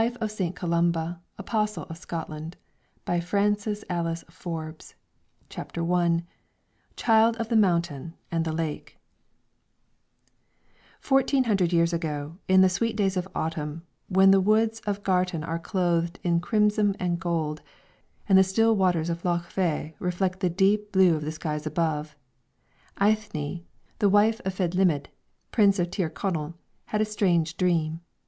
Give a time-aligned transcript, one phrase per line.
[0.01, 1.15] FOR CHRIST AND HIS LOVE X.
[1.37, 2.55] THE GIFT OF
[3.05, 3.85] VISION XI.
[3.85, 4.75] THE LIGHT ETERNAL
[5.47, 6.21] CHAPTER I
[6.95, 8.97] CHILD OF THE MOUNTAIN AND THE LAKE
[11.01, 15.43] FOURTEEN hundred years ago, in the sweet days of autumn, when the woods of Gartan
[15.43, 17.61] are clothed in crimson and gold,
[18.27, 22.15] and the still waters of Lough Veagh reflect the deep blue of the skies above,
[22.99, 23.61] Eithne,
[23.99, 25.09] the wife of Fedhlimidh,
[25.51, 26.55] Prince of Tir Connell,
[26.85, 28.01] had a strange dream.